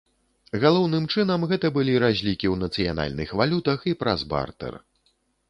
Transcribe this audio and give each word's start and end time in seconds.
Галоўным 0.61 1.03
чынам 1.15 1.45
гэта 1.51 1.71
былі 1.75 1.99
разлікі 2.05 2.47
ў 2.53 2.57
нацыянальных 2.63 3.29
валютах 3.43 3.79
і 3.93 3.95
праз 4.03 4.19
бартэр. 4.35 4.73